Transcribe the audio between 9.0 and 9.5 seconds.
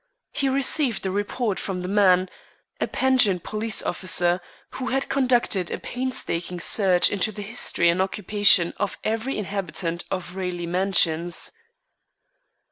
every